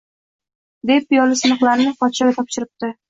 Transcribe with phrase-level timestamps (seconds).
[0.91, 2.91] Deb piyola siniqlarini podshoga topshiribdi